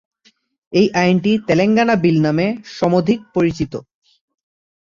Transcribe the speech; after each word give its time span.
এই 0.73 0.87
আইনটি 0.93 1.31
তেলেঙ্গানা 1.47 1.95
বিল 2.03 2.17
নামে 2.21 2.47
সমধিক 2.77 3.19
পরিচিত। 3.35 3.73